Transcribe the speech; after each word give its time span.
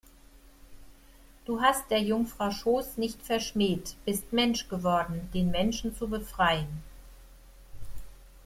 Du 1.45 1.61
hast 1.61 1.91
der 1.91 2.01
Jungfrau 2.01 2.49
Schoß 2.49 2.97
nicht 2.97 3.21
verschmäht, 3.21 3.97
bist 4.03 4.33
Mensch 4.33 4.67
geworden, 4.67 5.29
den 5.31 5.51
Menschen 5.51 5.95
zu 5.95 6.07
befreien. 6.07 6.81